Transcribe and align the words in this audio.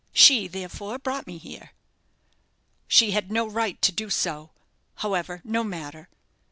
She 0.13 0.47
therefore 0.47 0.97
brought 0.97 1.27
me 1.27 1.37
here." 1.37 1.73
"She 2.87 3.11
had 3.11 3.31
no 3.31 3.45
right 3.47 3.79
to 3.83 3.91
do 3.91 4.09
so. 4.09 4.49
However, 4.95 5.41
no 5.43 5.63
matter. 5.63 6.09